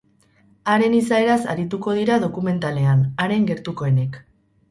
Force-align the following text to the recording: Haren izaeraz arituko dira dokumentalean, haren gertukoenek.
Haren 0.71 0.93
izaeraz 0.99 1.35
arituko 1.53 1.93
dira 1.99 2.17
dokumentalean, 2.25 3.03
haren 3.25 3.47
gertukoenek. 3.51 4.19